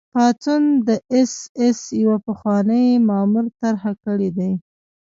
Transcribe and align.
پاڅون 0.13 0.63
د 0.87 0.89
اېس 1.13 1.33
ایس 1.59 1.79
یوه 2.03 2.17
پخواني 2.27 2.85
مامور 3.07 3.45
طرح 3.61 3.83
کړی 4.03 4.29
دی 4.37 4.51